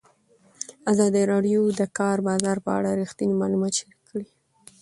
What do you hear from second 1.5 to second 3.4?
د د کار بازار په اړه رښتیني